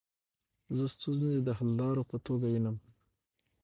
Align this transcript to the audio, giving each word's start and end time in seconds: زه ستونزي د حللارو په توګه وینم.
زه 0.77 0.85
ستونزي 0.95 1.29
د 1.47 1.49
حللارو 1.59 2.03
په 2.11 2.17
توګه 2.25 2.45
وینم. 2.49 2.77